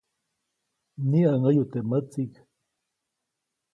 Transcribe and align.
Mniʼäŋäyu 1.07 1.63
teʼ 1.71 1.85
mätsiʼk. 1.89 2.33